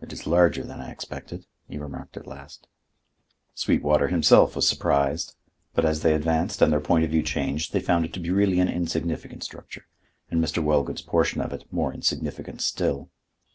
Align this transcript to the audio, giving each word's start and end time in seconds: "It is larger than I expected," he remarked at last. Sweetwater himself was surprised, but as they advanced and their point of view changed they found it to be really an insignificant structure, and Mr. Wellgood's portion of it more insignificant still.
"It 0.00 0.14
is 0.14 0.26
larger 0.26 0.64
than 0.64 0.80
I 0.80 0.90
expected," 0.90 1.44
he 1.68 1.76
remarked 1.76 2.16
at 2.16 2.26
last. 2.26 2.66
Sweetwater 3.54 4.08
himself 4.08 4.56
was 4.56 4.66
surprised, 4.66 5.36
but 5.74 5.84
as 5.84 6.00
they 6.00 6.14
advanced 6.14 6.62
and 6.62 6.72
their 6.72 6.80
point 6.80 7.04
of 7.04 7.10
view 7.10 7.22
changed 7.22 7.74
they 7.74 7.80
found 7.80 8.06
it 8.06 8.14
to 8.14 8.20
be 8.20 8.30
really 8.30 8.60
an 8.60 8.70
insignificant 8.70 9.44
structure, 9.44 9.84
and 10.30 10.42
Mr. 10.42 10.64
Wellgood's 10.64 11.02
portion 11.02 11.42
of 11.42 11.52
it 11.52 11.70
more 11.70 11.92
insignificant 11.92 12.62
still. 12.62 13.10